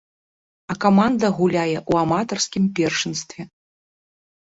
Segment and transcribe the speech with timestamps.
[0.73, 3.41] А каманда гуляе ў аматарскім першынстве.